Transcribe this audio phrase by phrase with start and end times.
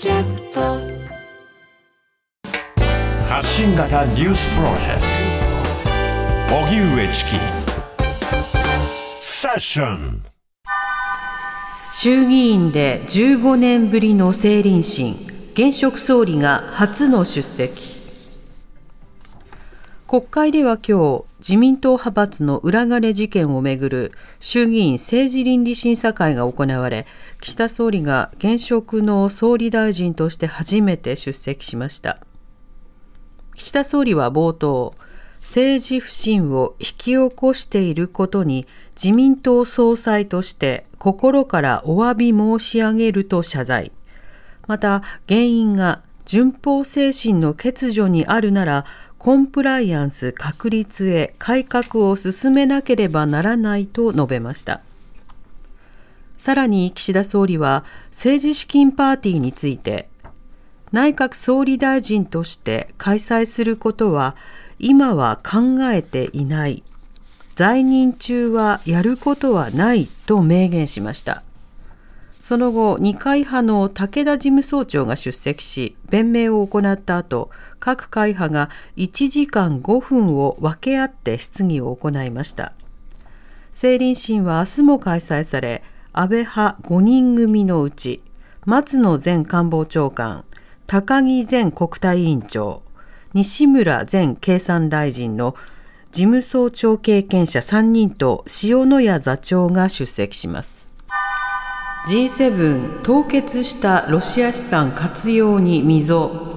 [0.00, 0.60] キャスト。
[3.28, 5.00] 発信型ニュースプロジェク
[6.48, 6.54] ト。
[6.54, 7.30] 荻上チキ。
[9.18, 10.24] セッション。
[11.92, 15.16] 衆議院で15年ぶりの政倫審。
[15.54, 17.87] 現職総理が初の出席
[20.08, 27.04] 国会では今日自民党派閥の裏金事件をめぐる衆議院政治倫理審査会が行われ
[27.42, 32.20] 岸田総理が現職の総理大臣として初めて出席しました。
[33.54, 34.94] 岸田総理は冒頭
[35.40, 38.66] 政治不信を引き起こしていることに
[38.96, 43.92] 自民党総裁として心からお詫び申し上げると謝罪。
[44.66, 48.84] また原因が順法精神の欠如にあるなら
[49.18, 54.80] コンプライアンス確立へ改革を進めなければならないと述べました。
[56.36, 60.08] さらに岸田総理は政治資金パーティーについて
[60.92, 64.36] 内閣総理大臣として開催することは
[64.78, 66.84] 今は考えていない。
[67.56, 71.42] 在任中はやることはないと明言しました。
[72.40, 82.72] その後、二階派の武田事務総長が出席し、弁明を行った後、各会派が1時間5分を分け合って質疑を行いました。
[83.72, 88.22] 政倫審は明日も開催され、安倍派5人組のうち、
[88.64, 90.44] 松野前官房長官、
[90.86, 92.82] 高木前国対委員長、
[93.34, 95.54] 西村前経産大臣の
[96.12, 100.87] 事務総長経験者3人と塩谷座長が出席します。
[102.06, 106.48] G7 凍結したロシア資産活用に溝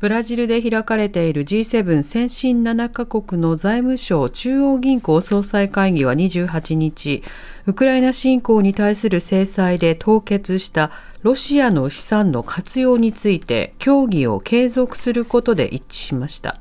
[0.00, 7.22] ブラジルで開かれている G7 先進7カ国の財務省中央銀行総裁会議は28日、
[7.66, 10.90] ウクライナ侵攻に対する制裁で凍結した
[11.22, 16.58] ロシアの資産の活用について協議を継続することで一致しました。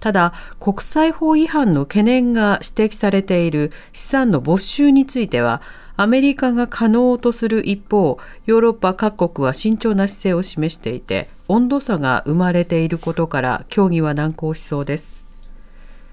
[0.00, 5.60] ただ、国際法違反の懸念が指摘されている資産の没収については、
[5.96, 15.26] アメリカが可能とする一方、ヨーロッパ各国は慎重な姿勢を示していて、温度差が生まれていることから協議は難航しそうです。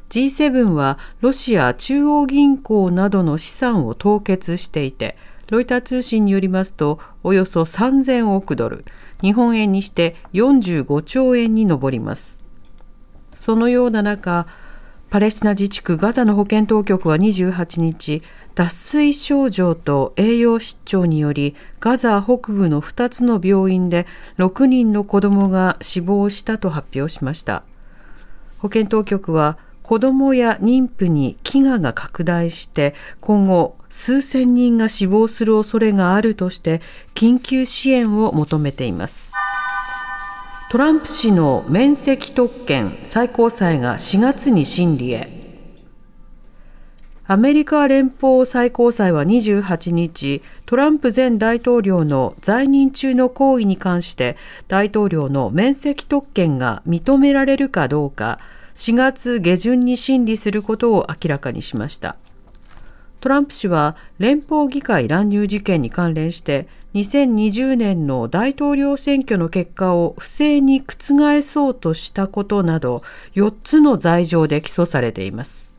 [0.09, 5.18] G7 はロシア中央銀行などの資産を凍結していて、
[5.51, 8.85] ロイター通信によりますと、およそ3000億ドル、
[9.22, 12.44] 日本円にして45兆円に上ります。
[13.35, 14.47] そのような中、
[15.12, 18.23] パレスチナ自治区ガザの保健当局は28日、
[18.56, 24.07] 脱水症状と栄養失調により、ガザ北部の2つの病院で
[24.38, 27.63] 6人の子供が死亡したと発表しました。
[28.57, 36.81] 保健当局は、子供や妊婦に飢餓が拡大して今後数千人が死亡する恐れがあるとして
[37.13, 39.31] 緊急支援を求めています。
[40.75, 45.30] トランプ氏の免責特権最高裁が4月に審理へ
[47.25, 54.36] アメリカ連邦最高裁は28日、トランプ前大統領の在任中の行為に関して
[54.68, 58.42] 大統領の免責特権が認められるかどうか
[58.74, 62.18] 4月下旬に審理することを明らかにしました。
[63.22, 75.75] トランプ氏は連邦議会乱入事件に関連して2020年の大統領選挙の結果を不正に覆そうとしたことなど4つの罪状で起訴されています。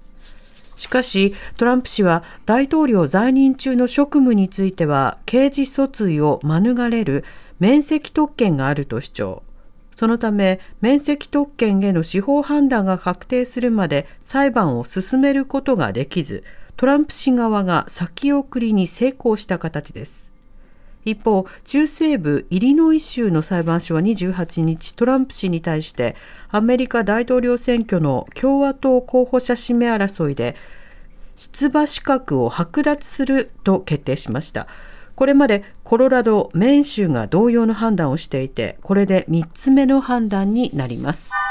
[0.76, 7.24] しかし、トランプ氏は大統領在任中の職務については刑事訴追を免れる
[7.58, 9.42] 免責特権があると主張。
[9.92, 16.44] そのため、免責特権への司法判断が確定するまで裁判を進めることができず、
[16.76, 20.34] トランプ氏側が先送りに成功した形です。
[21.06, 26.16] 一方、中西部イリノイ州の裁判所は28日、トランプ氏に対して、
[26.50, 30.54] アメリカ大統領選挙の共和党候補者指名争いで、
[31.34, 34.66] 出馬資格を剥奪すると決定しました。
[35.14, 41.45] これまでコロラド、メーン州が同様の判断をしていて、これで3つ目の判断になります。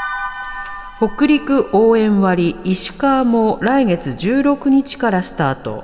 [0.98, 5.84] 北陸応援割石川も来月16日からスタート。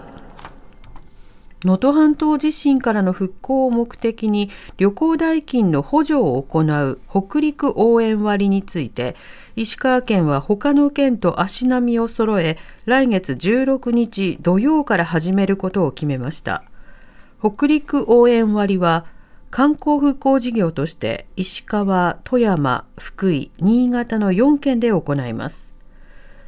[1.66, 9.18] 能登半島地震からの復興を目的に旅行代金の補助を行う北陸応援割について
[9.58, 16.63] 石川県は他の県と足並みを揃え来月16日土曜から始めることを決めました。
[17.42, 19.06] 北陸応援割は
[19.51, 25.75] 観光復興事業として石川、富山、福井、新潟の4県で行います。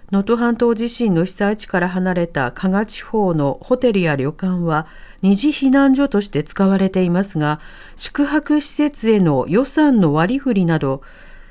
[0.09, 4.88] 能登半島地震の被災地から離れた加賀地方のホテルや旅館は
[5.21, 7.59] 二次避難所として使われていますが、
[7.97, 11.01] 宿泊施設への予算の割り振りなど、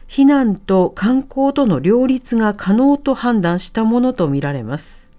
[0.08, 5.12] 避難と観光との両立が可能と判断したものとみられます。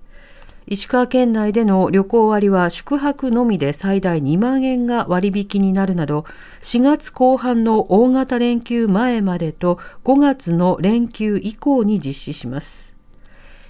[0.66, 6.26] 石川県内での旅行割は宿泊のみで最大2万円が割引になるなど、
[6.62, 12.96] 4月後半の大型連休前までと5月の連休以降に実施します。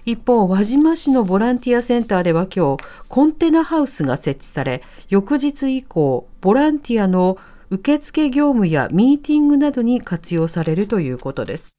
[0.05, 7.37] 一方、輪島市のボランティアセンターでは今日、コンテナハウスが設置され、翌日以降、ボランティアの
[7.69, 11.69] 受付業務やミーティングなどに活用されるということです。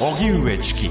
[0.00, 0.90] 荻上チキ